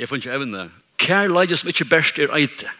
[0.00, 0.70] Jeg får ikke evne.
[1.00, 2.70] Kær leide som ikke best er eite.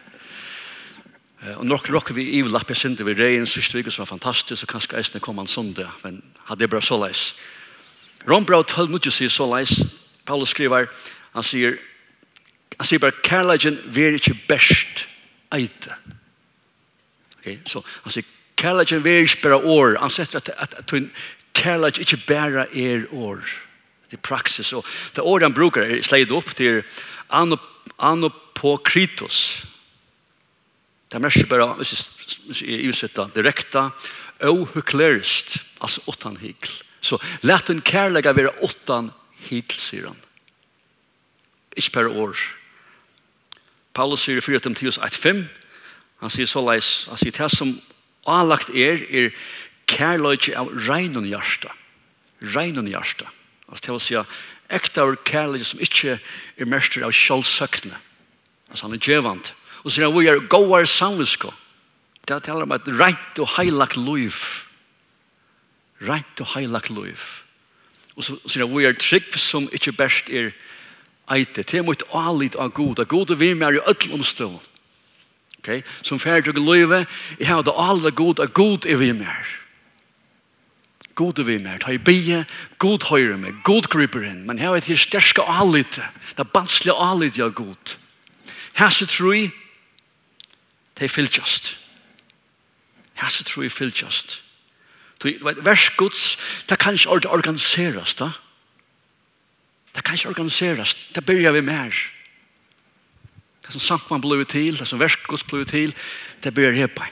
[1.57, 4.73] Og nok rokker vi i lappe synder vi regn, siste vik som var fantastisk, og
[4.73, 7.31] kanskje eisene kom han sondag, men hadde det bra så leis.
[8.29, 9.73] Rombrau 12 minutter sier så leis.
[10.25, 10.89] Paulus skriver,
[11.33, 11.77] han sier,
[12.77, 15.07] han sier bare, kærleidjen ver ikke best
[15.53, 15.97] eite.
[17.39, 19.97] Okay, så han sier, kærleidjen ver ikke bare år.
[20.01, 21.11] Han sier at, at, at, at
[21.57, 23.45] kærleidjen ikke bare er år.
[24.11, 24.73] Det er praksis.
[24.75, 24.83] Og
[25.15, 26.83] det året han brukar er sleit opp til
[27.31, 29.39] anopokritos.
[31.11, 33.89] Det er mest bare, hvis jeg utsetter direkta,
[34.47, 36.71] ohuklerist, altså åttan hikl.
[37.01, 39.11] Så lät en kärlega være åttan
[39.49, 40.19] hikl, sier han.
[41.75, 42.37] Ikke per år.
[43.93, 44.59] Paulus sier i 4.
[44.59, 45.43] Timotheus 1.5,
[46.21, 47.73] han sier så leis, han sier det som
[48.29, 49.35] anlagt er, er
[49.89, 51.73] kärlega av regnen hjärsta.
[52.55, 53.27] Regnen hjärsta.
[53.71, 54.17] Altså til å si
[54.71, 57.97] ekta og kærlighet som ikke er mester av kjølsøkne.
[58.69, 59.53] Altså han er djevant.
[59.83, 61.51] Og så han, vi er gåar samvisko.
[62.27, 64.37] Det er taler om et rent og heilagt liv.
[66.05, 67.23] Rent og heilagt liv.
[68.15, 70.51] Og så sier han, vi er trygg som ikke best er
[71.31, 71.63] eite.
[71.63, 72.99] Det er mot alit av god.
[72.99, 74.59] Det er god og vi er i ødel omstånd.
[75.61, 75.81] Okay?
[76.01, 77.05] Som ferdig og løyve,
[77.39, 79.60] jeg har det alle god, at god er vi mer.
[81.15, 82.45] God er vi mer, ta i bie,
[82.79, 85.99] god høyre meg, god griper inn, men her er det sterske alit,
[86.31, 87.95] det er banslige alit ja god.
[88.79, 89.51] Her så tror jeg,
[90.97, 91.75] det er fylltjast.
[93.19, 94.39] Her så tror jeg fylltjast.
[95.41, 96.37] Vers gods,
[96.69, 98.31] det kan ikke organiseres, da.
[99.95, 101.93] Det kan ikke organiseres, det begynner vi mer.
[103.61, 105.93] Det som sagt man blir til, det som vers gods blir til,
[106.43, 107.03] det begynner helt på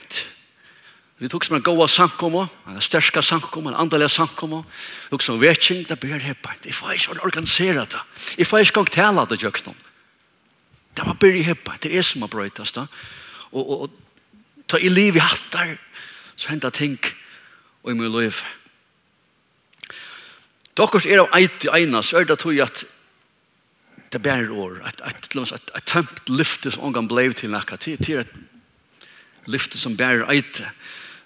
[1.19, 4.63] Vi tok som en goa sankomo, en stärska sankomo, en andaliga sankomo.
[5.03, 6.53] Vi tok som vetching, det blir heppa.
[6.63, 8.03] Jeg får ikke organisere det.
[8.37, 9.75] Jeg får ikke gang tala det jökstånd.
[10.95, 11.75] Det var blir heppa.
[11.83, 12.85] Det er som har brøytast da.
[13.51, 13.89] Og, og, og
[14.67, 15.75] ta i liv i hattar,
[16.35, 16.95] så henda ting
[17.83, 18.39] og i mye liv.
[20.79, 22.85] Dokkurs er av eit i eina, så er det tog at
[24.09, 27.75] det bærer år, at at, at, at, at tømt lyfte som omgang blei til nekka,
[27.75, 28.31] til, til et
[29.45, 30.69] lyfte som bærer eite.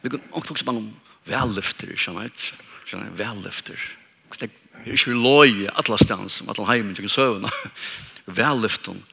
[0.03, 0.94] Vi kan också också bara om
[1.24, 2.30] vällyfter, känner
[2.91, 3.09] jag.
[3.12, 3.97] Vällyfter.
[4.40, 4.50] Det
[4.86, 7.50] är inte loj alla stans, som alla heimen, tycker sövna.
[8.25, 9.03] Vällyften.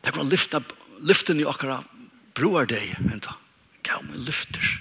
[0.00, 0.62] Det går att lyfta,
[1.00, 1.84] lyften i åkara
[2.34, 3.34] broar dig, vänta.
[3.82, 4.80] Gav mig lyfter.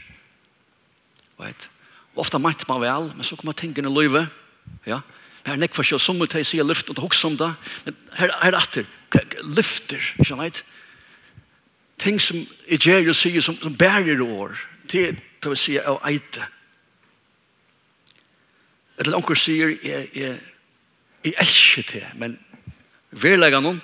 [1.37, 1.69] Vet?
[2.13, 4.27] Ofta mätt man väl, men så kommer tänken i löjve.
[4.83, 5.01] Ja?
[5.43, 7.53] Men här nekvar sig, som vill ta sig lyft och ta hugsa om det.
[7.83, 8.85] Men här är det efter.
[9.43, 10.53] Lyfter, känner jag
[11.97, 14.57] ting som i Jerry sier som, som bærer år,
[14.91, 16.45] det er til å si av eite.
[18.95, 20.39] Et eller annet sier, jeg, jeg,
[21.25, 22.37] jeg elsker det, men
[23.11, 23.81] verlegger noen,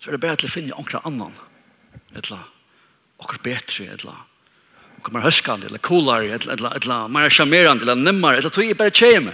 [0.00, 1.34] så er det bare til å finne anker annan.
[2.12, 2.42] Et eller
[3.22, 4.28] annet betre, et eller annet
[5.10, 8.90] mer höskande eller coolare eller eller eller mer charmerande eller nemmare eller tog jeg bare
[8.90, 9.32] cheme.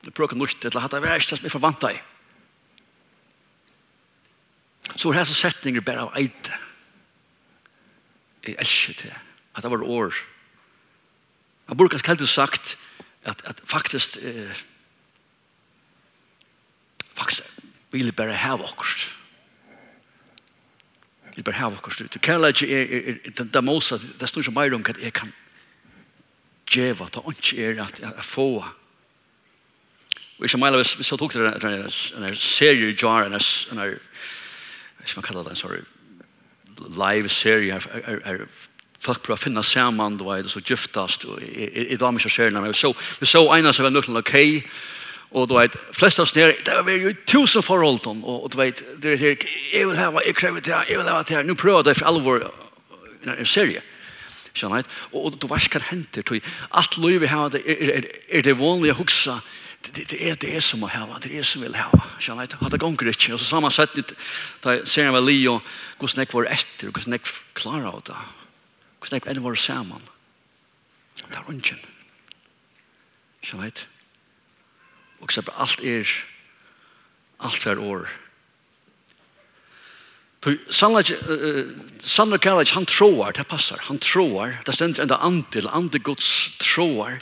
[0.00, 2.00] Det brukar nog inte eller hata värst som är förvanta i.
[4.96, 6.52] Så här så setninger bare av ejte.
[8.46, 9.14] Jeg elsker det.
[9.56, 10.14] At det var år.
[11.66, 12.78] Han burde kanskje kallt sagt
[13.22, 14.62] at, at faktisk eh,
[17.14, 17.42] faktisk
[17.90, 19.16] vil jeg bare ha okkert.
[21.26, 22.14] Jeg vil bare ha okkert.
[22.14, 25.12] Du kan ikke er, er, er, det mosa, det står ikke mer om at jeg
[25.12, 25.32] kan
[26.70, 28.64] djeva, det er ikke er at jeg få
[30.38, 33.98] Og ikke mer, hvis jeg tok det en serie jar, en serie,
[35.00, 35.82] jeg man kalle det sorry,
[36.88, 38.44] live serie er er,
[39.00, 42.50] folk prøver å finne sammen, du vet, og så gyftast, og i damer ikke ser
[42.52, 42.76] nærmere.
[42.76, 44.34] Så vi så ene som var nøkkelen ok,
[45.30, 48.82] og du vet, flest av oss nere, det var jo tusen forhold, og du vet,
[49.00, 51.48] det er her, jeg vil hava, jeg krever til her, jeg vil hava til her,
[51.48, 53.84] nå prøver det for alvor i en serie.
[54.50, 54.90] Skjønner jeg?
[55.14, 56.36] Og du vet hva henter,
[56.76, 59.38] alt livet her, er det vanlige å huske,
[59.80, 62.02] det, det, er det er som må hava, det er som vil hava.
[62.20, 63.32] Kjenner jeg, hadde gonger ikke.
[63.34, 63.96] Og så samme sett,
[64.64, 65.62] da ser jeg vel li og
[65.98, 67.24] hvordan jeg var etter, og hvordan jeg
[67.56, 68.18] klarer av det.
[69.00, 70.10] Hvordan jeg enn var sammen.
[71.22, 71.86] Det er ungen.
[73.40, 73.86] Kjenner jeg.
[75.20, 76.12] Og så alt er,
[77.40, 78.12] alt er år.
[80.72, 87.18] Sannlig kallar han troar, det passar, han troar, det stendis enda antil, ande Guds troar,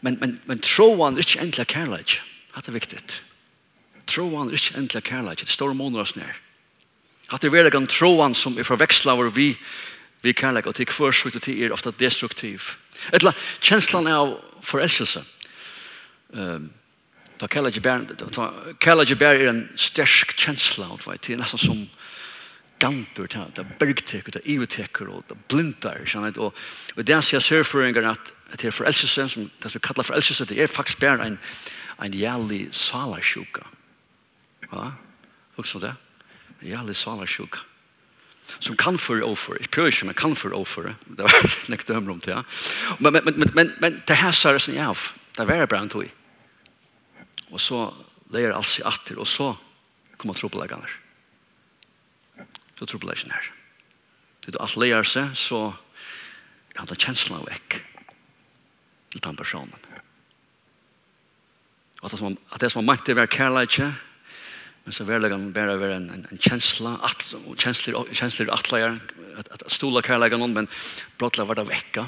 [0.00, 2.20] Men, men, men troan er ikke endelig kærlighet.
[2.56, 3.00] Det er viktig.
[4.06, 5.46] Troan er ikke endelig kærlighet.
[5.46, 6.30] Det står måneder oss ned.
[7.30, 9.52] Det er veldig en troan som er forvekslet over vi,
[10.22, 12.74] vi kærlighet, og til hver slutt og til er ofte destruktiv.
[13.14, 13.32] Etla,
[13.62, 14.34] kjenslan av
[14.66, 15.22] forelskelse.
[16.34, 16.70] Um,
[17.38, 18.04] ta kærlighet bær,
[18.34, 18.50] ta,
[18.82, 21.86] kærlighet bær er en stersk kjensla, det er nesten som
[22.80, 26.54] gantor ta ta bergtek ta iveteker og ta så att och
[26.96, 30.62] och där ser surferingar att det för frelsesen som det så kallar för frelsesen det
[30.62, 31.38] är faktiskt bär en
[32.00, 33.66] en jævlig sala sjuka.
[34.72, 34.92] Ja?
[35.56, 35.94] Hugsa det?
[36.60, 37.58] Jævlig sala sjuka.
[38.58, 39.54] Som kan för offer.
[39.60, 40.94] Jeg prøver ikke, men kan för offer.
[41.06, 42.42] Det var nekt dømmer om det, ja.
[42.98, 44.94] Men, men, men, men, men det här så är det sen ja
[45.36, 46.10] Det var bra en tog.
[47.50, 47.94] Og så
[48.30, 49.56] leier alt seg atter, og så
[50.16, 50.86] kommer tropelaggene.
[50.86, 51.09] Ja
[52.80, 53.48] så trobladsen her.
[54.40, 55.66] Det er alt leger seg, så
[56.72, 57.76] er han kjensla vekk
[59.12, 59.74] til den personen.
[62.00, 63.90] Og at det som, at det som man mente var kærleikje,
[64.86, 67.26] men så verlegger han bare være en, en, en kjensla, at,
[67.60, 68.96] kjensler, kjensler atleier,
[69.36, 70.70] at, at stola kærleikje noen, men
[71.20, 72.06] brottla var det vekka.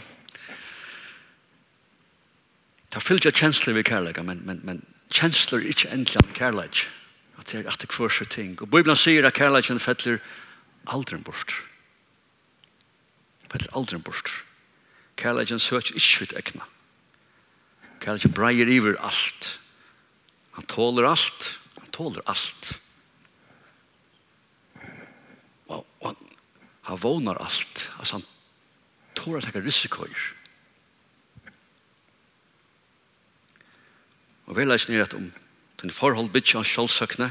[2.88, 4.80] Det er fyllt av kjensler ved kærleikje, men, men, men
[5.12, 6.88] kjensler er ikke endelig kærleikje.
[7.36, 8.56] At det er at det kvørser ting.
[8.62, 10.41] Og Bibelen sier at kærleikjen fettler kjensler
[10.87, 11.55] aldren bort.
[13.52, 14.31] Fettler aldren bort.
[15.20, 16.69] Kærleikken søker ikke ut ekna.
[18.00, 19.58] Kærleikken breier iver alt.
[20.56, 21.49] Han tåler alt.
[21.79, 22.73] Han tåler alt.
[25.69, 26.17] Og, og han,
[26.88, 27.90] han vånar alt.
[27.99, 28.26] Altså han
[29.14, 30.25] tåler at å er risikoer.
[34.49, 35.31] Og vi leis nere at om
[35.81, 37.31] den forhold bytja av sjålsøkne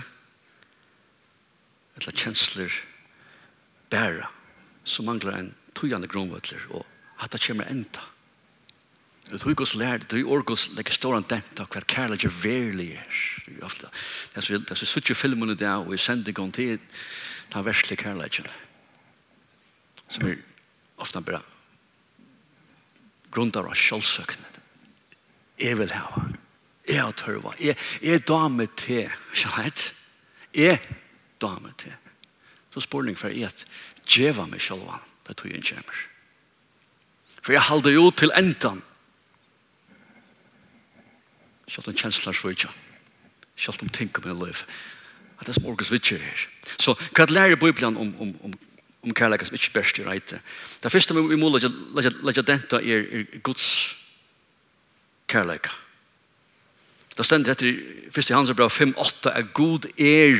[1.99, 2.71] eller kjensler,
[3.91, 4.31] bæra,
[4.83, 6.85] så manglar en tøyande grunnvøtler, og
[7.21, 8.07] at det kommer enda.
[9.31, 12.89] Det tog oss lærd, det tog orgos legger ståran dent av hva kærlighet er verlig
[12.99, 13.21] er.
[14.33, 16.79] Det er så suttje filmene der, og i sendingen til
[17.53, 18.51] den verslig kærlighet.
[20.11, 20.41] Som er
[20.99, 21.43] ofte bare
[23.31, 24.49] grunder av sjølvsøkene.
[25.61, 26.25] Jeg vil ha.
[26.89, 27.53] Jeg har tørva.
[27.61, 29.07] Jeg, er dame til.
[29.35, 29.87] Ikke heit?
[30.55, 30.79] Jeg
[31.41, 31.95] dame til
[32.73, 33.65] så spurning for jeg at
[34.07, 35.99] djeva meg sjølva det tog jeg kommer.
[37.41, 38.81] For jeg halde jo til endan.
[41.71, 42.71] Sjølt om kjensler svitja.
[43.55, 44.65] Sjølt om tenker min liv.
[45.39, 46.43] At det er smorgas vitja her.
[46.77, 48.59] Så hva lærer Bibelen om, om, om
[49.01, 50.39] om kärleken som inte bäst i reite?
[50.83, 53.97] Det første vi måste denta er, er Guds
[55.27, 55.69] kærleika.
[57.17, 57.79] Det stender etter
[58.11, 60.37] første hans bra 5-8 er God är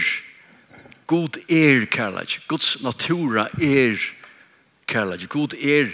[1.12, 2.40] God er kærleik.
[2.48, 3.98] Guds natura er
[4.88, 5.28] kærleik.
[5.30, 5.90] God er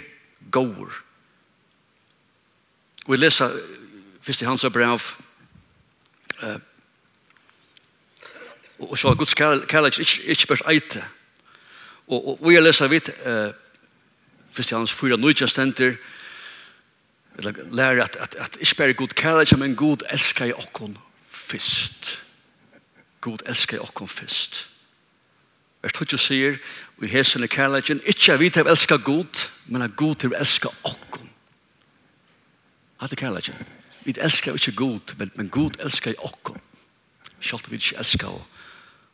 [0.50, 0.94] gåur.
[3.08, 3.50] Vi leser
[4.22, 5.00] først i hans brev
[6.42, 6.60] uh,
[8.78, 11.04] og så Guds kærleik ikke, ikke bare eite.
[12.06, 13.50] Og, og vi leser vidt uh,
[14.54, 15.98] først i hans fyra nøytja stenter
[17.70, 20.98] lærer at, at, at ikke bare god kærleik, men god elskar i okkon
[21.28, 22.18] fyrst.
[23.20, 24.77] God elskar i okkon fyrst.
[25.82, 26.58] Vers 2 sier,
[26.98, 30.34] vi hesen i kærleikken, ikke at vi til å elske god, men at god til
[30.34, 31.28] å elske okken.
[32.98, 33.66] Hatt i kærleikken.
[34.04, 35.78] Vi elsker ikke god, men men god
[36.18, 36.60] okken.
[37.40, 38.58] Selv om vi ikke elsker okkom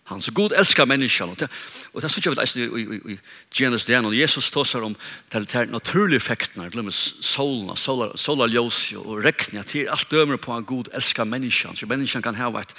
[0.04, 1.48] han så god älskar människan och det
[1.92, 3.18] och det såg jag väl i i
[3.50, 4.94] Genesis där och Jesus talar om
[5.28, 10.52] till till naturliga effekterna glömmer solen solar solar ljus och regna till allt dömer på
[10.52, 12.76] en god älskar människan så människan kan ha ett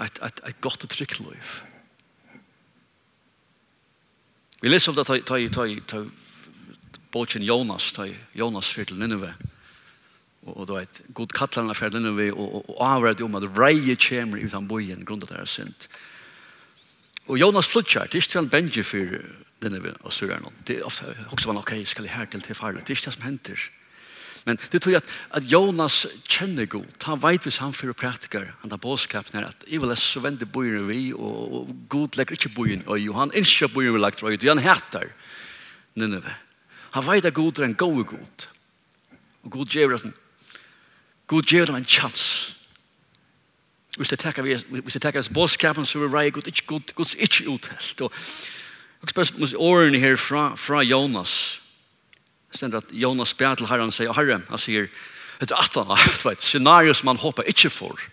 [0.00, 1.62] ett ett ett gott och tryggt liv
[4.60, 6.04] Vi leser om det ta ta ta ta
[7.12, 9.34] bogen Jonas, ta Jonas fyrir til Nineve.
[10.46, 13.96] Og, då du vet, god kattlarna fyrir til Nineve og, og, og om at reie
[13.96, 15.88] kjemer utan bojen grunda det er sint.
[17.28, 19.24] Og Jonas flutjar, det er ikke til Benji fyrir
[19.62, 20.50] Nineve og Syrerne.
[20.66, 22.80] Det er ofte, også var ok, skal jeg her til til farlig.
[22.80, 23.70] Det er ikke det som henter.
[24.48, 26.86] Men det tror jag att, att Jonas känner god.
[27.02, 28.54] Han vet vis han för praktiker.
[28.60, 32.32] Han har bådskapen här att jag vill så vända bojen vi och, och god lägger
[32.32, 34.42] inte bojen och Johan inte bojen vi lagt röjt.
[34.42, 35.12] Han härtar
[35.94, 36.34] Nineve.
[36.70, 38.46] Han vet att god är en god god.
[39.42, 40.02] Och god ger oss
[41.26, 42.54] god ger dem en chans.
[43.96, 46.94] Hvis det tackar vi hvis det tackar oss bådskapen så vi röjer god ikke god
[46.94, 48.00] gods ikke uthelt.
[48.00, 48.12] Og,
[49.00, 51.57] Jag spes måste åren här fra från Jonas
[52.58, 54.90] stender at Jonas ber til herren sier, herre, han sier,
[55.38, 58.08] etter at han har et scenario som han håper ikke får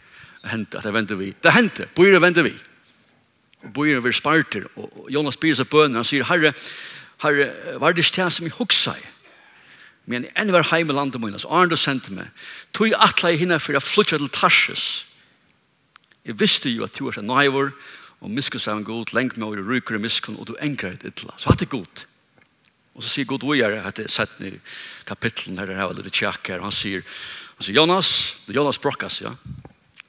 [0.52, 1.32] hente, at det venter vi.
[1.42, 2.54] Det hente, bøyre venter vi.
[3.66, 6.54] Og bøyre vil sparter, og Jonas byr seg bønner, han sier, herre,
[7.24, 7.50] herre,
[7.82, 9.12] var det ikke som jeg hukser i?
[10.06, 12.30] Men enn var heim i landet mine, så Arne sendte meg,
[12.78, 14.86] tog jeg atle i hinne for jeg flyttet til Tarsis.
[16.26, 17.72] Jeg visste jo at du var nøyvor,
[18.22, 21.08] og miskus er en god, lengt med over ryker og miskunn, og du engrer et
[21.10, 21.34] ytla.
[21.38, 22.06] Så hatt det godt.
[22.96, 24.60] Og så sier Gud vidare att det er sett i
[25.06, 27.04] kapitlen här, litt eller her, og Han sier,
[27.58, 29.36] han sier, Jonas, det er Jonas Brokkas, ja.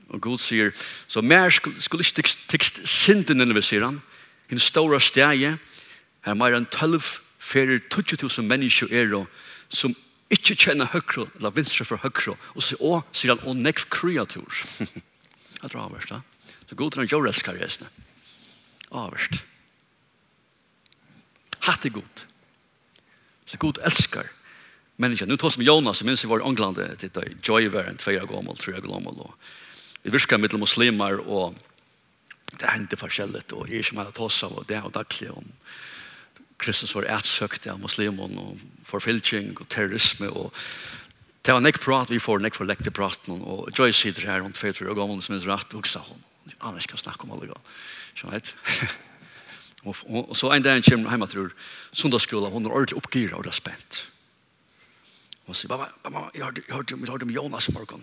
[0.08, 0.70] Og Gud sier,
[1.08, 4.02] så mer skulle inte text synden eller sier han.
[4.50, 5.58] En stora her
[6.22, 7.02] er mer enn 12
[7.38, 9.26] fyrir 20.000 mennesker er, då
[9.68, 9.94] som
[10.30, 14.46] ikke kjenner høyre, eller vinstre for høyre, og så å, sier han, og nekv kreatur.
[15.56, 16.22] Jeg tror avverst da.
[16.68, 17.86] Så god Gud är en jorälskare, jesne.
[18.90, 19.42] Avverst.
[21.60, 22.02] Hatt är god.
[22.04, 22.35] Hatt
[23.46, 24.26] Så god älskar
[24.96, 25.28] människan.
[25.28, 28.56] Nu tar som Jonas, jag minns i vår England, det är Joyver, en tveja gammal,
[28.56, 29.30] tre gammal.
[30.02, 31.54] Vi viskar mittel muslimer och
[32.58, 35.44] det händer forskjelligt och är som alla tas av och det er daglig om
[36.56, 40.54] Kristus var ätsökt av muslimer och forfylking och terrorism och
[41.42, 44.52] det var nek prat, vi får nek for lekte prat och Joy sitter her om
[44.52, 46.22] två, tre gammel som är rätt vuxna hun
[46.58, 47.74] Annars kan snacka om alle grann.
[48.14, 48.88] Skjønner jeg?
[49.86, 51.48] Og, og, og så en dag kommer hjemme til
[51.94, 54.02] sundagsskolen, hun er ordentlig oppgivet og det er spent.
[55.46, 58.02] Og hun sier, mamma, mamma jeg har hørt hørte, om Jonas i morgen.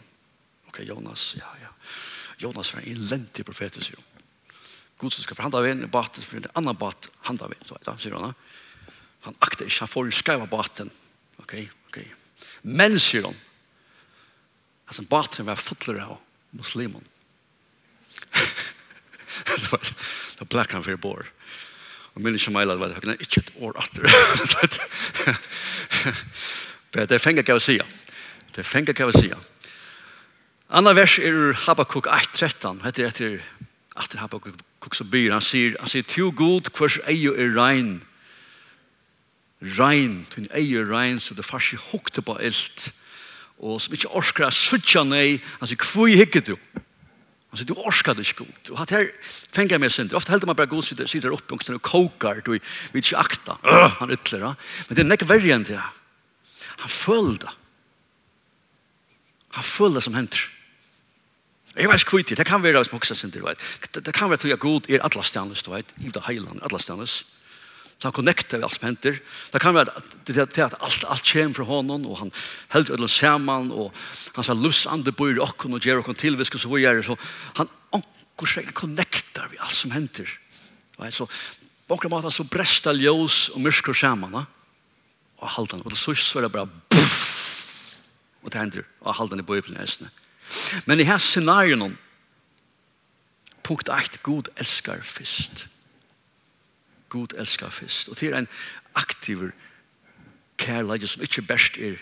[0.72, 1.72] Ok, Jonas, ja, ja.
[2.40, 4.10] Jonas var en elendig profet, sier hun.
[4.98, 7.78] God som skal forhandle av en bat, for en annen bat han av en, så,
[7.84, 8.32] ja, sier hun.
[9.28, 10.92] Han akter ikke, han får skrive baten.
[11.44, 11.58] Ok,
[11.92, 12.00] ok.
[12.63, 13.36] Men, sier hun,
[14.88, 16.16] altså baten var fotler av
[16.56, 17.04] muslimen.
[18.32, 21.28] det var, det var blekkan for bor.
[22.15, 24.01] Og min ikke meilet var det, jeg ikke et år atter.
[26.93, 27.86] det er det fenger gav sida.
[28.53, 29.38] Det er fengt fenger gav sida.
[30.70, 33.41] Anna vers er ur Habakkuk 1.13, heter etter,
[33.98, 38.01] etter Habakkuk som byr, han sier, han sier, «Tio god, hvers eio er rein,
[39.77, 42.91] rein, tun eio er rein, så det farsi hukte på ilt,
[43.58, 46.55] og som ikke orskar suttja nei, han sier, kvui hikke du?»
[47.54, 48.70] Han sier, du orskar det ikke skot.
[48.70, 49.12] Och att här
[49.52, 50.10] fänga meg sin.
[50.16, 52.62] Ofta hällde man bare god sitter sitter upp og kokar du vil
[52.98, 53.58] ikke akta.
[53.62, 54.56] Uh, han ytterligare.
[54.90, 55.78] Men det er näck verre enn det.
[56.82, 57.54] Han føler det.
[59.54, 60.50] Han føler det som händer.
[61.76, 62.46] Jeg vet ikke kvitt det.
[62.46, 63.34] kan vara som också synd.
[63.34, 65.64] Det kan være att jag god er alla stannas.
[65.64, 65.94] Du vet.
[66.02, 66.60] I det heilan.
[66.62, 67.24] Alla stannas.
[68.04, 69.20] Så han connectar vi alt som henter.
[69.52, 72.32] Det kan det att, att allt, allt kommer från honom och han
[72.68, 73.96] helt ödlar sammen, och
[74.34, 76.80] han sa lust andre bor i och och ger och till vi ska så vad
[76.80, 77.18] gör så
[77.54, 80.40] han ankor sig connectar vi alt som henter.
[80.98, 81.14] Right?
[81.14, 81.28] Så
[81.88, 84.46] bakom maten så brästa ljus och mörker samman
[85.36, 87.66] och halten och så så det bare buff,
[88.42, 90.10] och det händer och halten i bibeln nästan.
[90.86, 91.98] Men i här scenarien,
[93.62, 95.73] punkt 8 god älskar först
[97.13, 98.10] god elskar fyrst.
[98.10, 98.50] Og det er en
[98.98, 99.51] aktiv
[100.58, 102.00] kærleik som ikke best er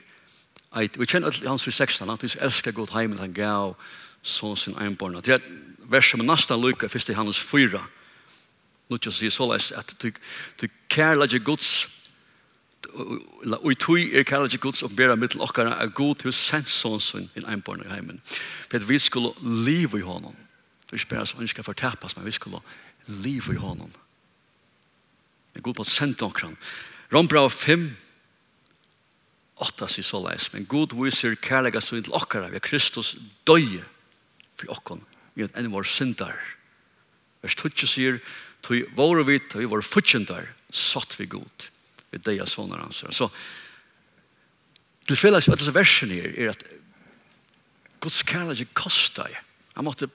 [0.80, 1.00] eit.
[1.00, 3.76] Vi kjenner i hans i 16, han elskar god heimen, han gav
[4.24, 5.22] sånn sin einborna.
[5.22, 5.50] Det er et
[5.92, 7.82] vers som er nesten lykke, først i hans fyra.
[8.88, 11.72] Nå ikke å si så leis at du kærleik gods
[12.92, 17.00] og i tui er kærleik gods og bera mittel okkara er god til sent sensån
[17.00, 18.20] sin i einborna i heimen.
[18.72, 20.36] For vi skulle liv i honom.
[20.92, 22.60] Vi spyrir oss vi skal tapas, men vi skulle
[23.08, 23.92] liv i honom.
[25.54, 26.56] Men god på sent sende Rombra
[27.12, 27.88] Rombrau 5,
[29.62, 30.50] 8 sier så leis.
[30.54, 33.16] Men god viser kærlega sønn til okkara er Kristus
[33.46, 33.84] døye
[34.56, 35.04] for okkon
[35.36, 36.38] vi er enn vår syndar.
[37.42, 38.20] Vers 20 sier,
[38.62, 41.70] tog våre vidt, vi våre futsjendar, satt vi god
[42.12, 43.06] Vi deg av sånne hans.
[43.16, 43.30] Så
[45.08, 46.66] til felles med disse versene her er at
[48.04, 49.32] Guds kærlighet kostar.
[49.78, 50.10] Han måtte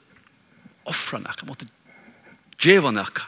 [0.84, 1.68] offra nek, han måtte
[2.60, 3.22] djeva nek.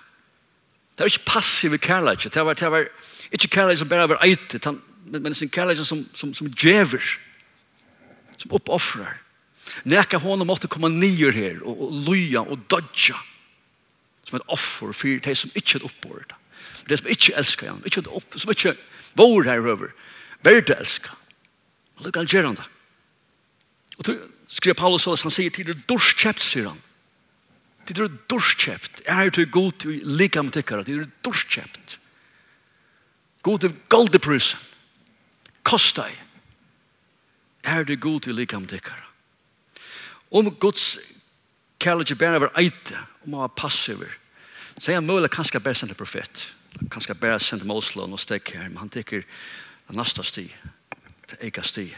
[0.98, 2.34] Det var ikke passiv kærlighet.
[2.34, 2.86] Det var, det var
[3.30, 7.04] ikke kærlighet som bare var eitet, men men sin kærlighet som, som, som djever,
[8.36, 9.14] som oppoffrer.
[9.84, 13.14] Neka honom måtte komme nyer her, og, og lyja og dodja,
[14.24, 16.34] som et offer for de som ikke er oppbord.
[16.88, 18.74] De som ikke elsker ham, ikke opp, som ikke
[19.14, 19.94] vår her over,
[20.42, 21.14] verde elsker.
[21.96, 22.66] Og lukka han gjør han det.
[23.98, 24.18] Og så
[24.58, 26.82] skrev Paulus, han sier til det, dorskjept, sier han.
[27.88, 29.02] Det er dorskjøpt.
[29.06, 30.84] Jeg er til god til like med tikkere.
[30.84, 31.98] Det er dorskjøpt.
[33.42, 34.60] God til goldeprisen.
[35.64, 36.12] Kost deg.
[37.64, 39.04] Jeg er til god til like med tikkere.
[40.30, 40.98] Om Guds
[41.80, 44.12] kærlighet bare var eite, om han var passiver,
[44.78, 46.44] så er han mulig kanskje bare sendt profet.
[46.90, 49.24] Kanskje bare sendt med Oslo og stek her, men han tikker
[49.88, 50.44] den neste sti,
[51.28, 51.88] til ega sti,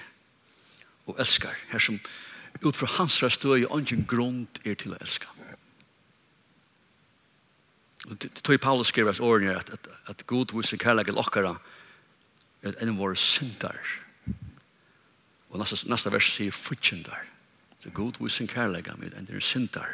[1.06, 1.98] og elskar, her som
[2.62, 5.26] ut fra hans røstøy og ingen grund er til å elska.
[5.36, 5.49] Mm.
[8.08, 11.56] Det tog Paulus skriver årene at, at, at god viser kærleggen okkara
[12.62, 13.76] en av våre syndar.
[15.50, 17.26] Og neste, neste vers sier futjendar.
[17.82, 19.88] Så god viser kærleggen med enn våre synder.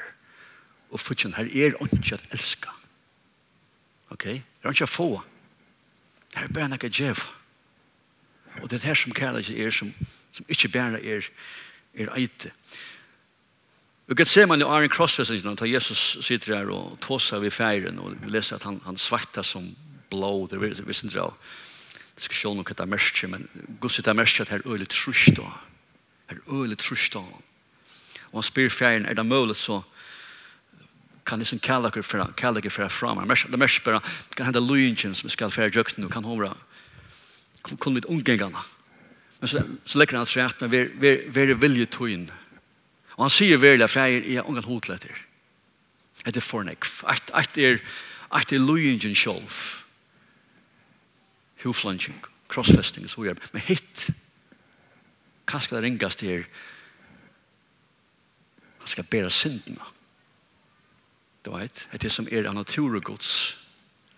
[0.91, 2.71] Og futjendar, her er ikke at elska.
[4.15, 4.25] Ok?
[4.25, 5.11] Det er ikke at få.
[6.37, 7.27] Her er bare nekka djev.
[8.63, 9.91] Og det er her som kærleggen er som,
[10.33, 11.27] som ikke bare er,
[11.95, 12.53] er eite.
[12.53, 12.96] Er
[14.07, 17.99] Vi kan se man jo Arjen Krossfesingen, da Jesus sitter her og tåser vi feiren,
[17.99, 19.67] og vi leser at han, han svartar som
[20.11, 21.35] blå, det er visst ikke av
[22.17, 23.49] diskusjonen om hva det er mest, men
[23.81, 25.51] Gud sitter mest at her er øyelig trusht, da.
[26.31, 27.25] Her er øyelig trusht, da.
[28.31, 29.83] Og han spyr feiren, er det mulig så
[31.27, 33.29] kan liksom kalla dere för kalla dere för fram.
[33.51, 34.01] Det mest bare
[34.35, 36.55] kan hende lynchen som skal fære jukten og kan hon
[37.79, 38.63] kun litt ungängarna.
[39.41, 42.27] Men så så lekker han sig men vi er vilje tøyen.
[42.27, 42.46] ju.
[43.17, 45.25] Og han sier verilig at feir er ungan hotletter.
[46.25, 47.03] Det er fornekv.
[47.09, 47.81] At er,
[48.33, 49.83] at er lujingen sjolv.
[51.65, 52.19] Huflunging,
[52.49, 53.41] crossfesting, så gjør.
[53.53, 54.11] Men hitt,
[55.47, 56.45] skal det ringast til?
[58.87, 59.83] han skal bæra syndene.
[61.45, 63.31] Du vet, det er som er av naturgods.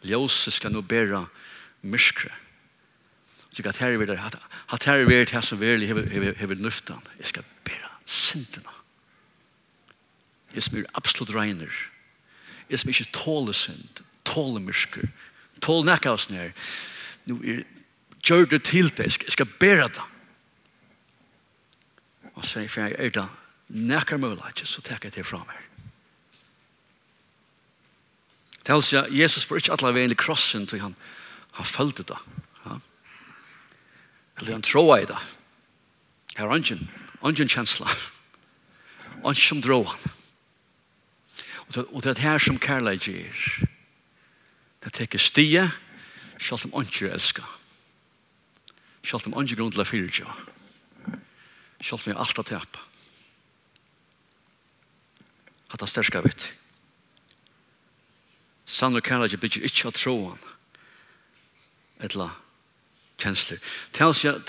[0.05, 1.23] Ljøse skal nå bæra
[1.88, 2.28] myskre.
[3.49, 7.00] Så at her er det, at her er det her som verilig hever nøftan.
[7.19, 8.77] Jeg skal bæra syndene.
[10.55, 11.73] Jeg som er absolutt regner.
[12.69, 15.09] Jeg som ikke tåler synd, tåler myrsker,
[15.64, 16.55] tåler nekka oss sånn.
[17.28, 17.64] Nå er
[18.25, 20.05] gjør det til det, jeg skal bære det.
[22.35, 23.28] Og så er jeg er det
[23.69, 25.64] nekka mulig, så tek jeg det fra meg.
[28.64, 30.95] Det er Jesus får ikke alle veien i krossen, til han,
[31.57, 32.19] han følte det.
[32.67, 32.78] Ja?
[34.38, 35.19] Eller han troa i det.
[36.37, 36.90] Her er ungen,
[37.23, 37.88] ungen kjensla.
[39.23, 40.17] Ungen som dro han.
[41.76, 43.66] Og det er her som kærleik gjer.
[44.84, 45.70] Det teker stie,
[46.40, 47.44] selv om ånden elsker.
[49.04, 50.28] Selv om ånden grunn til å fyre ikke.
[51.82, 52.84] Selv om jeg alt har tepa.
[55.68, 56.48] Hatt han sterska vitt.
[58.64, 60.48] Sann og kærleik bygger ikke av troen.
[62.00, 62.30] Etla
[63.18, 63.60] kjensler.
[63.92, 64.40] Tals jeg,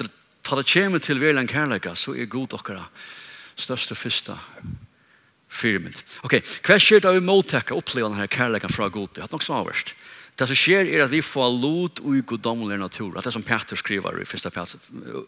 [0.44, 2.86] ta det kjemer til verland kærleika, så er god okkara
[3.60, 4.38] største fyrsta
[5.50, 5.98] Fyrmynd.
[6.28, 9.16] Ok, hva skjer da vi mottekker opplever denne kærleggen fra Gud?
[9.16, 9.96] Det er nok så avverst.
[10.40, 13.18] Det som skjer er at vi får lot i goddomlig natur.
[13.20, 14.46] At det som Peter skriver i 1.
[14.56, 14.80] Peter,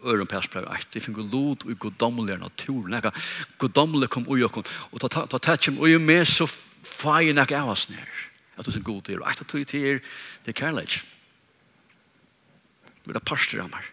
[0.08, 0.88] Øren Peters brev 1.
[0.94, 2.88] Vi finner lot i goddomlig natur.
[2.88, 3.12] Nekka
[3.60, 4.68] goddomlig kom ui okon.
[4.92, 8.22] Og ta tetsim ui med så fein nekka av oss nir.
[8.56, 9.20] At du sin god til.
[9.20, 10.00] Og etter tog til er,
[10.46, 11.02] det er kærleik.
[13.04, 13.92] Vi er parster av meg.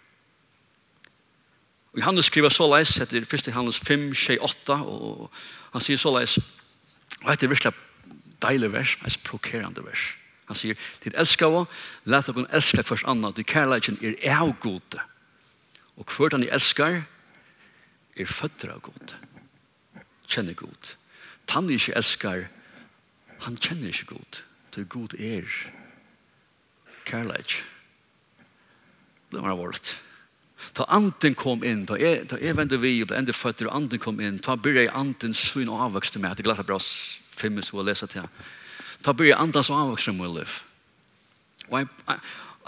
[1.92, 3.48] Og Johannes skriver så leis, etter 1.
[3.48, 5.30] Johannes 5, 28, og
[5.72, 6.36] han sier så leis,
[7.24, 7.74] og etter virkelig
[8.42, 10.10] deilig vers, et prokerande vers.
[10.48, 11.62] Han sier, til elskar vi,
[12.08, 15.02] let dere elska først annet, du kærleikken er av gode,
[15.96, 17.02] og hvert han elskar,
[18.18, 19.18] er føtter av gode,
[20.28, 20.94] kjenner god.
[21.54, 22.46] Han ikke elskar,
[23.46, 24.42] han kjenner ikke god,
[24.74, 25.48] Du god er
[27.08, 27.64] kærleik.
[29.32, 29.96] Det var vårt.
[30.74, 34.00] Ta anden kom inn, ta er, ta er vende vi, og enda føtter, og anden
[34.02, 36.78] kom inn, ta byrja i anden svin og avvøkste med, det glatt er bra
[37.38, 38.26] filmen som jeg leser til.
[39.04, 40.58] Ta byrja i andans og med liv.
[41.68, 41.88] Og en,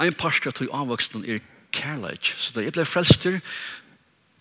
[0.00, 3.40] en parster til avvøksten er kærleik, så da jeg ble frelster,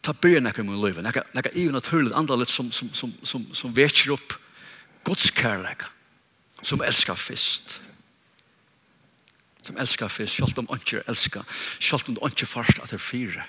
[0.04, 3.76] ta byrja nekka med liv, nekka, nekka i naturlig andalit som, som, som, som, som
[3.76, 4.38] vekjer opp
[5.08, 5.88] Guds kærleik,
[6.62, 7.80] som elskar fyrst
[9.70, 11.46] som elskar fisk, sjalt om han ikke elskar,
[11.80, 13.48] sjalt om han ikke først at det er fire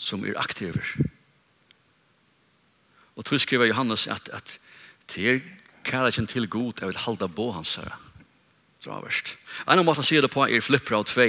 [0.00, 0.86] som er aktiver.
[3.16, 4.56] Og tror skriver Johannes at, at
[5.10, 5.42] til
[5.84, 7.98] kærleikken til god, jeg vil halda på hans herre.
[8.80, 9.34] Traverst.
[9.68, 11.26] En av måten sier det på er Flippra 2,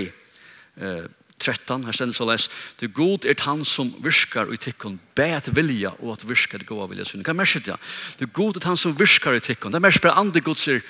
[0.80, 1.10] eh,
[1.42, 2.48] 13, her stender så les,
[2.80, 6.92] «Du god er han som virkar i tikkun, bet vilja og at virkar det gode
[6.94, 7.26] vilja sunn.
[7.26, 7.76] Hva merker det?
[8.20, 9.74] «Du god er han som virkar i tikkun».
[9.74, 10.86] Det merker bare andre gods er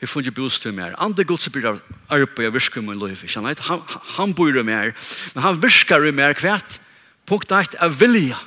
[0.00, 0.94] Jeg får ju bostad till mer.
[0.98, 3.36] Ande Guds blir arbeid og jag med liv.
[3.36, 3.82] Han
[4.16, 4.94] han bor i mer,
[5.34, 6.80] men han viskar i mer kvärt.
[7.26, 8.38] Punkt 1 er vilja.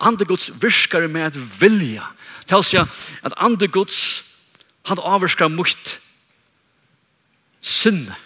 [0.00, 2.12] Ande Guds viskar med vilja.
[2.46, 2.88] Tals jag
[3.22, 4.24] at ande Guds
[4.84, 6.00] han avskar mot
[7.60, 8.16] sinne.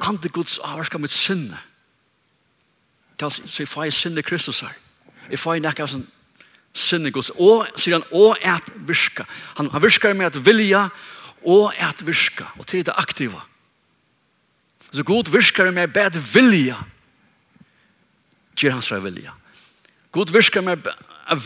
[0.00, 1.54] Ande Guds avskar mot synd.
[3.18, 4.76] Tals så jeg får sinne Kristus her.
[5.30, 5.96] Jeg får nack as
[6.78, 7.30] sinne Guds.
[7.36, 9.26] Og, sier han, og at virka.
[9.58, 10.88] Han, han virkar med at vilja,
[11.46, 12.48] og at virka.
[12.58, 13.40] Og til det aktiva.
[14.92, 16.76] Så god virkar med bed vilja.
[18.56, 19.34] Gjør hans vilja.
[20.12, 20.88] God virkar med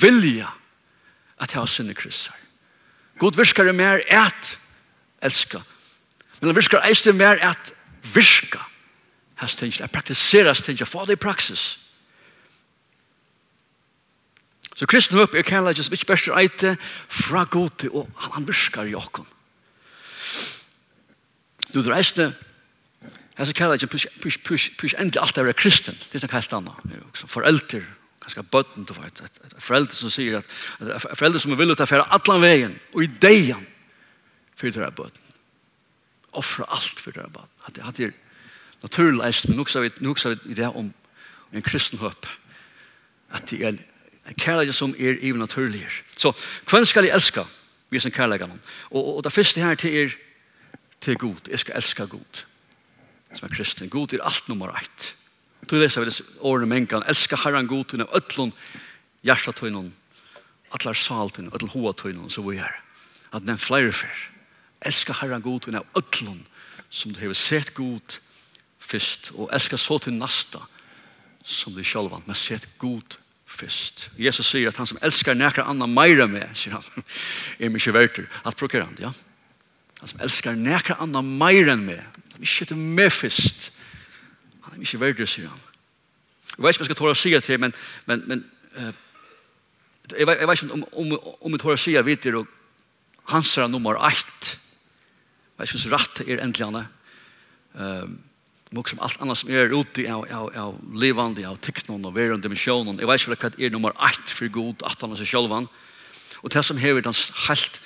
[0.01, 0.49] vilja
[1.41, 2.37] at ha sinne kryssar.
[3.19, 4.59] God virkar med at
[5.23, 5.59] elska.
[6.41, 7.73] Men han virkar eisne med at
[8.15, 8.59] virka.
[9.35, 11.82] Hans tingene, at praktisera hans tingene, få det i praksis.
[14.75, 16.77] Så kristen upp er kan läggas mycket bättre eite
[17.09, 19.27] fra god og han virkar i okken.
[21.75, 22.33] Du dreiste
[23.39, 25.97] Jeg så kallar ikke push, push, push, endelig alt er kristen.
[25.97, 27.15] Det er sånn helt annet.
[27.17, 27.81] Foreldre,
[28.21, 29.23] ganske bøtten, du vet.
[29.57, 30.51] Foreldre som sier at,
[31.17, 33.65] foreldre som vil ta fære atlan veien, og i deian,
[34.53, 35.33] for det er bøtten.
[36.37, 37.97] Offra alt for det er bøtten.
[37.97, 38.13] det er
[38.83, 39.73] naturlig eist, men nok
[40.19, 40.93] sa vi det om
[41.53, 42.29] en kristen håp
[43.33, 43.81] At det er
[44.29, 45.87] en kærleik som er even naturlig.
[46.17, 46.33] Så
[46.71, 47.43] hvem skal jeg elska?
[47.91, 48.51] Vi er som kærleik og,
[48.91, 50.15] og, og det første her til er
[51.01, 51.49] til god.
[51.51, 52.45] Jeg skal elska god.
[53.35, 53.89] Som er kristen.
[53.89, 55.15] God er alt nummer ett.
[55.71, 57.05] Du leser vi disse årene enkan.
[57.09, 58.53] Elska herran god tunne, ötlun,
[59.23, 59.93] hjertatøynun,
[60.75, 62.83] atlar saltunne, till hoatøynun, så vi er.
[63.33, 64.29] At den flere fyr.
[64.83, 66.47] Elska herran god tunne, ötlun,
[66.91, 68.19] som du har sett god
[68.79, 70.59] fyrst, og älska så til nasta,
[71.45, 73.17] som du sjálvan, men sett god
[73.53, 74.07] fyrst.
[74.19, 77.05] Jesus sier at han som elskar nekra anna meira med, sier han,
[77.59, 79.13] er mykje verter, at bruker han, ja.
[80.01, 83.71] Han som elskar nekra anna meira med, han er til med fyrst.
[84.65, 85.69] Han er mykje verter, sier han.
[86.53, 87.73] Jeg vet ikke om jeg skal tåre å si det, men,
[88.09, 88.43] men, men
[88.77, 88.91] uh,
[90.11, 92.43] jeg, vet, jeg vet ikke om, om, om jeg tåre å si det, vet dere,
[93.33, 94.59] hans er nummer 8.
[95.63, 96.83] Jeg synes rett er endelig han.
[97.73, 98.32] Um, uh,
[98.77, 102.49] Och som allt annat som är ute av, av, av levande, av teknon og verande
[102.49, 102.99] missionen.
[102.99, 105.67] Jag vet inte vad är nummer ett för god, att han är sig själv.
[106.37, 107.15] Och det som hever den
[107.49, 107.81] helt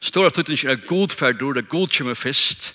[0.00, 2.74] stora tydligen är god ferdur, det er god kommer først.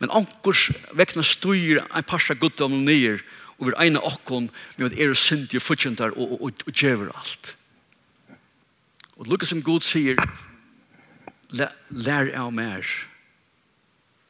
[0.00, 3.22] Men ankors väckna styr en parsa god om nyer,
[3.58, 7.10] och vi ena okkon med att er synd ju fortjentar och, och, och, och djever
[7.14, 7.56] allt.
[9.14, 10.16] Och lukka som god säger
[11.88, 12.86] lär av mer,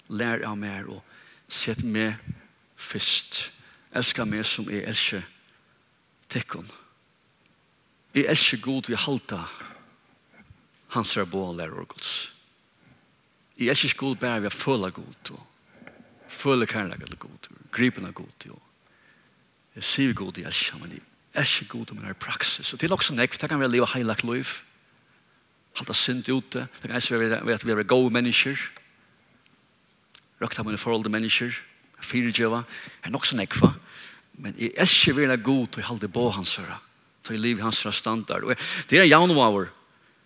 [0.06, 1.04] lär av mer och
[1.48, 2.14] sett med
[2.78, 3.50] fyrst.
[3.96, 5.24] Elskar meg som jeg elsker
[6.30, 6.66] tekken.
[8.14, 9.42] Jeg elsker god vi halta
[10.94, 12.32] hans er bo og lærer og gods.
[13.58, 15.44] Jeg elsker god bare vi har føler god og
[16.28, 18.60] føler kærlig eller god og gripen av god og
[19.74, 22.92] jeg sier god jeg elsker men jeg elsker god om det er praksis og til
[22.92, 24.52] også nekk det kan vi leve heilagt liv
[25.78, 28.60] halta synd ute det kan vi at vi er gode mennesker
[30.40, 31.58] røkta mine forhold til mennesker
[32.04, 32.62] fyrirgjøva,
[33.04, 33.72] er nok så nekva,
[34.38, 36.76] men jeg er ikke veldig god til å holde på hans høyre,
[37.26, 38.46] til å liv hans høyre standard.
[38.46, 39.72] Og det er jaunvaver,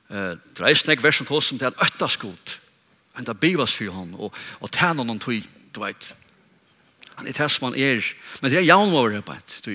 [0.08, 2.56] det er snakk versen til oss som det er øttas god,
[3.16, 5.40] han det bivas for hon, og, og tæna noen tog,
[5.72, 6.12] du vet.
[7.16, 8.04] Han er det som han er,
[8.40, 9.72] men det er jaunvaver, jeg vet, du.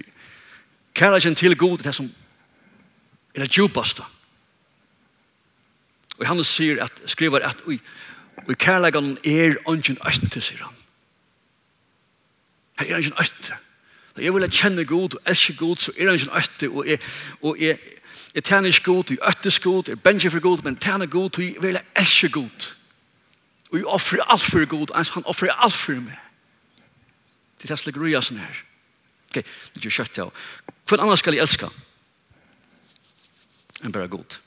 [0.98, 2.10] Kærleggen til god det er som
[3.36, 4.06] er det djupaste.
[6.18, 7.78] Og han sier at, skriver at, og
[8.48, 10.77] ui kærleggen er ønsken øtte, sier han.
[12.80, 13.54] Her er han ikke en øtte.
[14.18, 16.70] Da jeg vil kjenne god og elske god, så er han ikke en øtte.
[16.70, 17.00] Og jeg,
[17.42, 17.80] og jeg,
[18.36, 21.44] jeg tjener ikke god, jeg øttes god, jeg bender for god, men tjener god, og
[21.44, 22.74] jeg vil elske god.
[23.72, 26.18] Og jeg offrer alt for god, og han offrer alt for meg.
[27.62, 28.64] Det er slik røya sånn her.
[29.28, 29.42] Ok,
[29.76, 30.28] det er kjøtt ja.
[30.88, 31.70] Hva annars skal jeg elske?
[33.84, 34.38] Enn bare god.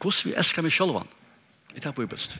[0.00, 1.04] Hvordan vi elsker meg selv?
[1.74, 2.36] Jeg tar på i best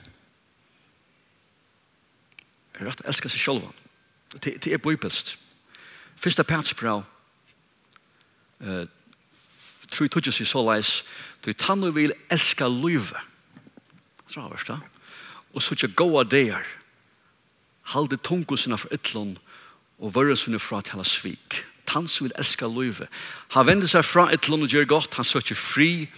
[2.80, 3.70] rett elskar seg sjálva.
[4.40, 5.36] Det, det er bøypelst.
[6.16, 7.02] Fyrsta pætsbrau
[8.62, 8.86] eh,
[9.90, 11.02] tror jeg tog seg så leis
[11.42, 13.18] du tannu vil elska luive
[14.30, 14.78] Så har verst da.
[15.52, 16.62] Og så ikke gåa der
[17.92, 19.34] halde tungu sinna for ytlun
[19.98, 21.58] og vörre sinna fra til hans svik.
[21.86, 23.08] Tann som vil elska luive
[23.52, 25.14] Han vender seg fra ytlun og gjør godt.
[25.14, 26.08] Han søker fri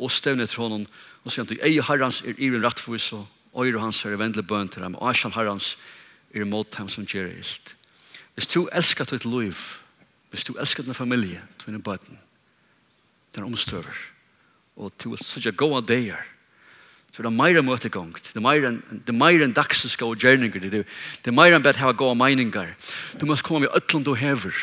[0.00, 0.86] og stevner til honom.
[1.24, 4.82] Og sier han ei herrans er iren rattfus og øyre hans er vendelig bøn til
[4.82, 5.99] ham Og asjan herrans er
[6.34, 7.74] er mot dem som gjør ilt.
[8.34, 9.56] Hvis du elskar ditt liv,
[10.30, 12.18] hvis du elskar din familie, din bøten,
[13.34, 13.96] din omstøver,
[14.76, 16.22] og du vil sørge gode dager,
[17.10, 20.06] så er det mer enn møtegang, det er mer enn det er mer enn dagsiske
[20.06, 20.84] og gjerninger, det
[21.26, 22.70] er mer enn bedt hava av meninger.
[23.18, 24.54] Du må komme med øtland du hever,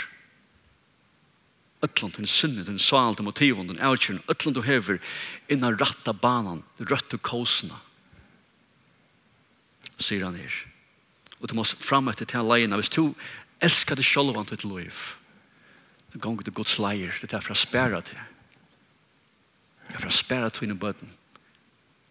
[1.82, 4.98] ötlund, den sinne, den sal, den motivon, den avkjøren, ötlund du hever,
[5.50, 7.78] innan ratta banan, den røtta kåsene,
[9.98, 10.56] sier han her.
[11.42, 12.74] Og du må fram etter til leien.
[12.80, 13.14] Hvis du
[13.64, 15.04] elskar det sjølv til ditt liv,
[16.14, 17.14] då gonger du Guds leier.
[17.22, 18.20] Det er for å spæra til.
[19.88, 21.10] Det er for å spæra til dine bøten.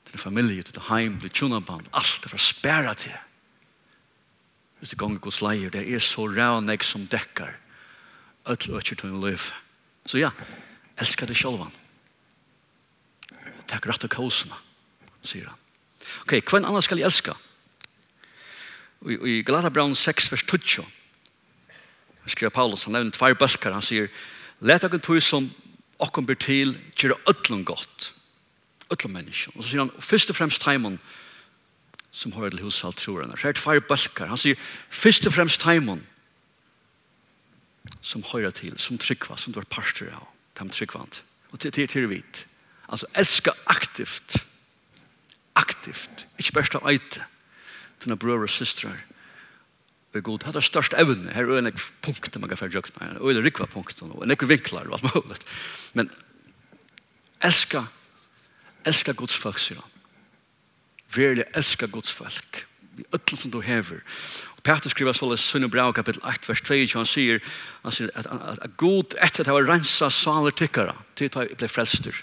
[0.04, 1.88] Til din familie, til din heim, til tjonaband.
[1.92, 3.16] Alt er for å spæra til.
[4.78, 7.56] Hvis du gonger Guds leier, det er så rævnegg som dekkar
[8.46, 9.50] öll og til dine liv.
[10.06, 10.30] Så ja,
[11.00, 11.66] elskar det sjølv.
[13.66, 14.54] Takk rett og kåsene,
[15.26, 15.62] sier han.
[16.22, 17.34] Ok, hvem annan skal jeg elska?
[19.06, 20.84] i Galatabran 6, vers 20,
[22.26, 24.10] skriver Paulus, han nevner tvær bølkar, han sier,
[24.60, 25.46] let dere tog som
[26.02, 28.12] okken byr til, gjør øtlun godt,
[28.92, 30.98] øtlun menneske.» Og så sier han, først og fremst taimon,
[32.10, 34.58] som hører til hushalt tror han, så er det tvær bølkar, han sier,
[34.90, 36.02] først og fremst taimon,
[38.00, 40.26] som hører til, som tryggva, som du er parster av,
[40.58, 41.22] dem tryggvant.
[41.54, 42.46] Og til til til vit,
[42.88, 44.36] altså elska aktivt,
[45.54, 47.22] aktivt, ikke bare stå eite,
[48.06, 49.02] dine brøver og systrar
[50.16, 50.44] er god.
[50.44, 51.32] Det er størst evne.
[51.34, 53.16] Her er en punkt man kan fære jøkna.
[53.20, 54.00] Og det er rikva punkt.
[54.02, 55.38] Og en ekve vinklar og alt mulig.
[55.94, 56.10] Men
[57.44, 57.84] elska
[58.86, 59.92] elska Guds folk, sier han.
[61.14, 62.62] Verlig elska Guds folk.
[62.96, 64.00] Vi öll som du hever.
[64.56, 67.42] Og Peter skriver så i Sunne Brau kapitel 8, vers 2, han sier,
[67.82, 71.34] han sier at, at, at god etter at han var rensa saler tykkara, til at
[71.34, 72.16] han ble frelster.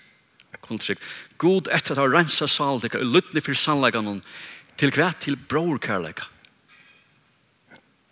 [1.38, 4.24] God etter at han var rensa saler tykkara, og for sannleggan
[4.78, 5.12] Til hva?
[5.20, 6.26] Til bror kærleika.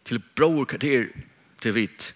[0.05, 1.29] Til brorkærleika, det er
[1.61, 2.13] til vit.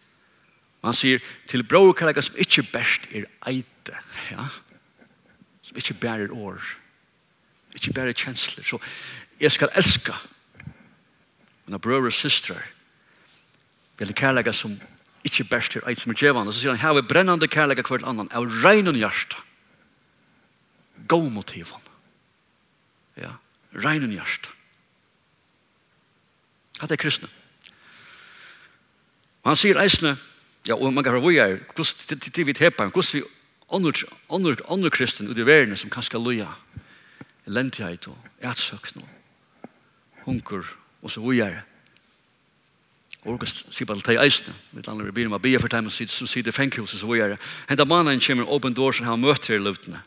[0.81, 3.97] Og han sier, til bror kærleika som ikke best er eite,
[4.31, 4.47] ja?
[5.65, 6.61] som ikke bærer år,
[7.73, 8.65] ikke bærer kjensler.
[8.65, 8.77] Så
[9.41, 10.13] jeg skal elska
[11.65, 12.61] mine brøver og systrar,
[13.97, 14.75] vil kærleika som
[15.25, 16.53] ikke best er eite som er djevane.
[16.53, 19.39] Så sier han, her er brennande kærleika hvert annan, av regnen hjertet.
[21.07, 21.81] Gå motiven.
[23.17, 23.37] Ja
[23.75, 24.49] reinen hjärsta.
[26.79, 27.27] Att det är kristna.
[29.45, 30.15] Og han sier eisne,
[30.65, 33.21] ja, og man kan høre hvor jeg er, hvordan vi tepa, hvordan vi
[33.69, 36.49] ånder, ånder, kristen ut i verden som kanskje loja,
[37.45, 39.69] elendighet og etsøkn og
[40.25, 40.65] hunker
[41.01, 41.61] og så hvor jeg er.
[43.21, 45.89] Og hvordan sier bare til eisne, vi andre vi begynner med å bia for dem
[45.89, 47.53] som sier det fenghuset så hvor jeg er.
[47.69, 50.01] Henta mannen kommer åpen dår som han møter i løvdene.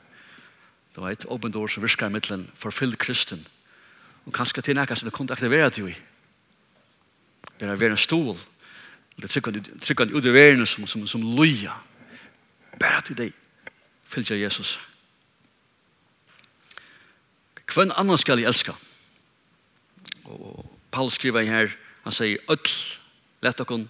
[0.99, 3.47] Du vet, open doors som virker i for forfyll kristen,
[4.29, 5.95] Og kanskje til nekka som det kunne aktivera til vi.
[7.59, 8.37] Det er vera en stol.
[9.17, 11.73] Det trykker ut i verden som, som, som loja.
[12.79, 13.33] Bare til deg.
[14.05, 14.77] Fylgja Jesus.
[17.73, 18.73] Hvem annan skal jeg elska?
[20.25, 21.73] Og Paul skriver her,
[22.05, 22.77] han sier, Øtl,
[23.45, 23.89] lett okkon,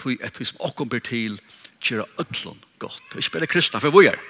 [0.00, 1.36] tui et tui som okkon ber til,
[1.80, 3.16] kjera Øtlun godt.
[3.16, 4.20] Ikke bare kristna, for vi er.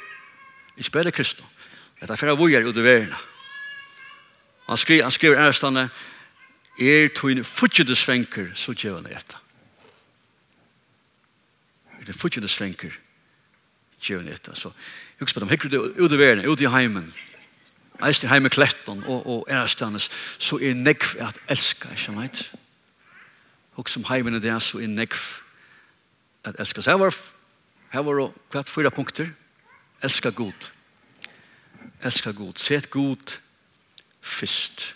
[0.76, 1.46] Ikke bare kristna.
[2.00, 3.14] Det er for vi er ut i verden.
[4.66, 5.90] Han skriver, han skriver ærestane,
[6.81, 9.38] er tøyne futjede svenker, så gjør han etter.
[12.00, 12.92] Er det futjede svenker,
[14.02, 14.55] gjør han etter.
[14.55, 14.72] Så
[15.20, 17.14] jeg på dem, hikker du ut i verden, ut i heimen,
[18.05, 19.98] eist i heimen kletton, og, og ærestande,
[20.38, 22.44] så er nekv at elska, ikke meit?
[23.76, 25.22] Og om heimen er det, så er nekv
[26.44, 26.81] at elska.
[26.81, 27.14] Så her var,
[27.92, 29.29] her var kvart fyra punkter.
[30.02, 30.70] Elska god.
[32.05, 32.52] Elska god.
[32.57, 33.38] Set god
[34.27, 34.95] fyrst.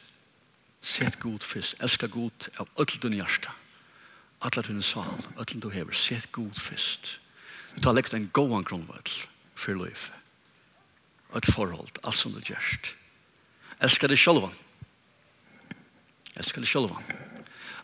[0.81, 1.81] Sett god fyrst.
[1.81, 3.53] Elska god av öll din hjärsta.
[4.39, 5.93] Alla dina sam, öll du hever.
[5.93, 7.19] Sett god fyrst.
[7.75, 9.03] Du tar lekt en gåan grunnvall
[9.55, 10.11] för liv.
[11.37, 12.95] Ett förhåll, allt som du gärst.
[13.79, 14.51] Elska dig själva.
[16.35, 17.03] Elska dig själva.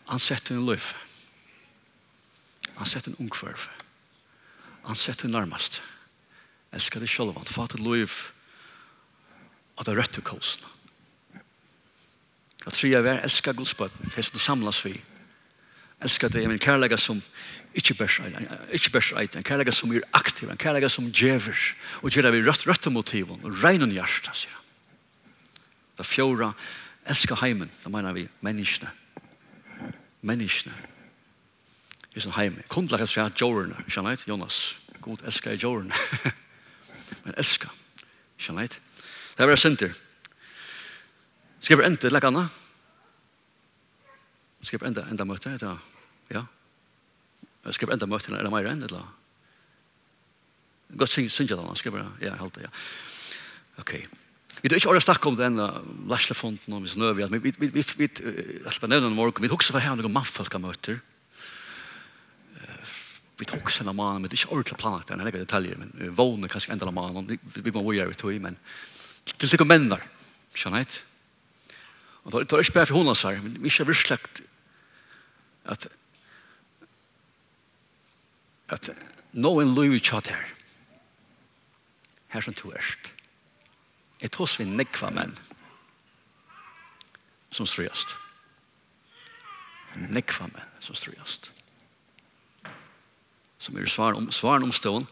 [0.05, 0.83] Han sätter en liv.
[2.75, 3.69] Han sätter en ungkvarv.
[4.83, 5.81] Han sätter en närmast.
[6.71, 7.43] Elska dig själva.
[7.45, 8.11] Fatet liv.
[9.75, 10.76] av det är rätt till kostnaden.
[12.67, 14.91] Jeg tror jeg vil elsker Guds bøten, det som du samles vi.
[16.03, 17.21] Elsker det, men kærlighet som
[17.73, 21.55] ikke bærs eit, en kærlighet som er aktiv, en kærlighet som djever,
[22.01, 25.63] og gjør det vi rødt, rødt motiven, og regner hjertet, sier han.
[25.97, 26.51] Det fjorda,
[27.07, 28.91] elsker heimen, da mener vi menneskene.
[30.27, 30.75] Menneskene.
[30.75, 32.59] Det I sin heim.
[32.67, 34.77] Kundlag er svært jorene, skjønner jeg, Jonas.
[35.01, 35.93] God elsker jeg jorene.
[37.23, 37.71] men elsker,
[38.37, 38.75] skjønner jeg.
[39.37, 39.95] Det er bare sinter.
[41.61, 42.63] Skal vi enda til annet?
[44.61, 45.53] Skal vi enda, enda møte?
[45.61, 45.73] Ja.
[46.33, 46.43] Ja.
[47.71, 48.33] Skal vi enda møte?
[48.35, 48.83] eller mer enn?
[48.83, 49.07] Eller?
[50.97, 52.71] Godt synes jeg da, Skal vi Ja, helt det, ja.
[53.79, 53.93] Ok.
[54.61, 55.59] Vi vet ikke ordet snakke om den
[56.09, 58.07] lærslefonden og vi snøver, men vi, vi, vi, vi,
[58.63, 60.97] jeg skal nevne noen morgen, vi husker for her noen mannfolkamøter.
[63.37, 65.77] Vi tok seg noen mann, men det er ikke ordentlig planet, det er ikke detaljer,
[65.77, 68.57] men vi våner kanskje enda noen mannen, vi, vi må gjøre det, men
[69.37, 70.01] til sikkert menn der,
[70.57, 71.03] skjønner jeg
[72.27, 74.19] Og det er ikke bare for hun hans her, men vi er virkelig
[75.67, 75.87] at
[78.67, 78.89] at
[79.31, 80.47] noen i tjatt her.
[82.33, 83.13] Her som to erst.
[84.21, 85.35] Jeg tås vi nekva menn
[87.53, 88.15] som strøyast.
[90.11, 91.51] Nekva menn som strøyast.
[93.57, 95.07] Som er svaren om, svaren om stån.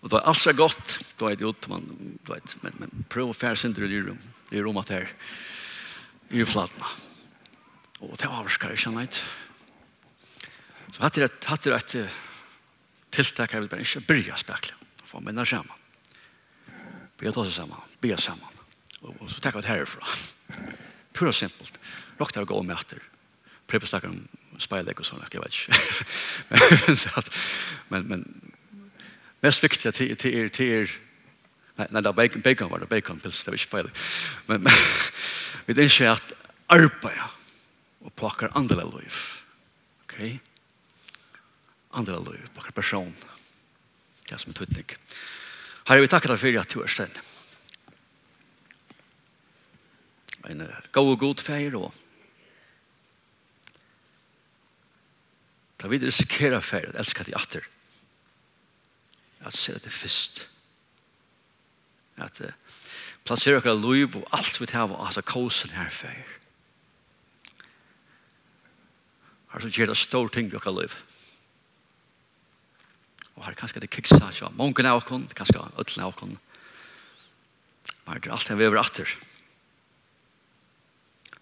[0.00, 1.84] Og det er alt så godt, det var idiot, man,
[2.22, 4.18] det var, men, men prøv å fære sin i rom,
[4.54, 5.12] i rom at her
[6.30, 6.90] i flatna.
[8.04, 9.24] Og det var avskar jeg kjenner ikke.
[10.94, 12.18] Så hatt det et, hatt det et
[13.14, 14.76] tiltak jeg vil bare ikke bry byrja spekler.
[15.08, 15.74] Få minne sammen.
[17.18, 17.96] Byrja ta seg sammen.
[18.02, 18.58] Byrja sammen.
[19.02, 20.04] Og så takk av det herifra.
[21.14, 21.78] Pura simpelt.
[22.18, 23.02] Rakt å gå med etter.
[23.68, 24.20] Prøv å snakke om
[24.58, 25.22] speilegg og sånn.
[25.30, 25.76] jeg vet ikke.
[27.90, 28.24] men, men, men
[29.44, 30.96] mest viktig til, til, er, til er
[31.78, 33.90] Nei, nei, det var bacon, bacon var det, bacon pils, det var ikke feil.
[34.48, 34.78] Men, men
[35.68, 36.32] vi er ikke at
[36.74, 37.20] arbeid
[38.02, 39.18] og plakker andre liv.
[40.02, 40.16] Ok?
[42.00, 43.14] Andre liv, plakker person.
[44.24, 44.90] Det er som en tøytning.
[45.88, 47.24] Herre, vi takker deg for at du er stedet.
[50.48, 51.90] En uh, god og god feir og
[55.78, 57.66] Da vi risikerer feir, elsker de atter.
[59.44, 60.40] Jeg ser det først.
[60.42, 60.57] Ja
[62.24, 62.52] at uh,
[63.26, 66.38] plassere okkar liv og alt vi tar av altså kosen her fyrir.
[69.48, 70.92] har så gjør det stor ting i okkar liv.
[73.38, 76.36] Og her kanskje det kiksa så av mange av okkar, kanskje ødelen av okkar.
[78.04, 79.16] Men det er alt det vi er atter.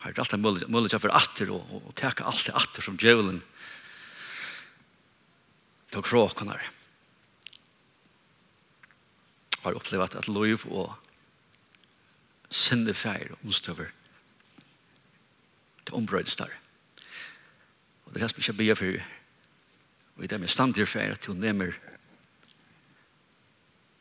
[0.04, 2.98] Her er alt det mulig for atter og, og, og teka alt det atter som
[3.00, 3.42] djevelen
[5.94, 6.70] tok fra okkar her
[9.62, 10.94] har upplevt at liv og
[12.50, 13.90] syndefeir og omstøver
[15.86, 16.50] til ombrødes der.
[18.06, 19.04] Og det er som jeg blir for
[20.16, 21.76] og i det med stand til feir at til nemmer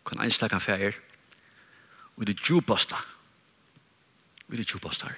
[0.05, 0.95] kan einstakan feir
[2.15, 2.95] og det djupaste
[4.47, 5.15] og det djupaste her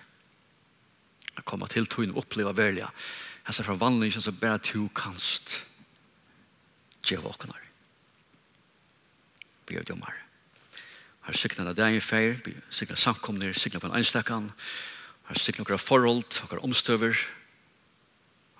[1.37, 2.89] at komme til tøyen og oppleve velja
[3.43, 5.59] hans forvandling som bare to kanst
[7.05, 7.61] djeva åknar
[9.67, 10.26] blir djommare
[11.27, 12.39] Har sikna det dagen feir,
[12.71, 14.51] sikna samkomner, sikna på en einstakkan,
[15.27, 17.19] har sikna okra forhold, okra omstøver,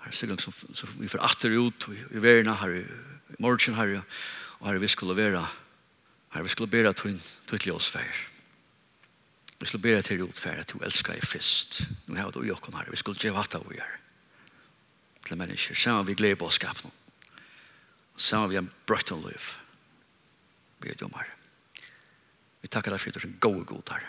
[0.04, 2.84] har sikna som, som vi får atter ut i verna, har i
[3.40, 4.02] morgen, har
[4.58, 5.44] og har vi skulle vera,
[6.34, 8.26] har vi skulle bera til ljós feir.
[9.58, 11.80] Vi skulle bera til ut feir at du elskar i fyrst.
[12.06, 13.96] Nu har du jokken her, vi skulle gjeva hatt av vi er.
[15.26, 16.92] Til mennesker, sammen vi gleder på å skapna.
[18.18, 19.50] Vi har brøtt og liv.
[20.82, 21.37] Vi er domare.
[22.62, 24.06] Vi tackar deg for at du er en god god her.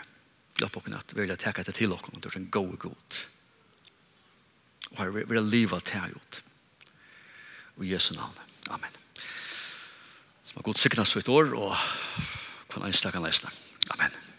[0.60, 3.20] Løp oss att vi vil tacka deg til oss att du er en god god.
[4.90, 6.42] Og her vil jeg leva til dig ut.
[7.76, 8.34] Och i Jesu navn.
[8.70, 8.90] Amen.
[10.44, 11.76] Som har god så ut år och
[12.68, 13.50] kan anstakan läsna.
[13.88, 14.29] Amen.